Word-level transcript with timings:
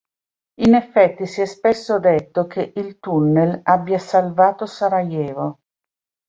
In 0.61 0.73
effetti, 0.73 1.27
si 1.27 1.41
è 1.41 1.45
spesso 1.45 1.99
detto 1.99 2.47
che 2.47 2.71
il 2.77 2.97
tunnel 2.97 3.59
abbia 3.61 3.99
salvato 3.99 4.65
Sarajevo. 4.65 5.59